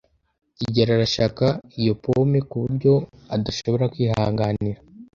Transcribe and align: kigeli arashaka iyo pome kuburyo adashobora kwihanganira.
kigeli 0.57 0.91
arashaka 0.97 1.45
iyo 1.79 1.93
pome 2.03 2.39
kuburyo 2.49 2.93
adashobora 3.35 3.85
kwihanganira. 3.93 4.79